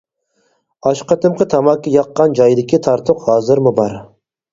[0.87, 3.95] ئاشۇ قېتىمقى تاماكا ياققان جايدىكى تارتۇق ھازىرمۇ بار.